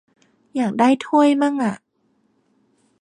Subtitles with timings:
[0.55, 1.75] อยากได้ถ้วยมั่งอะ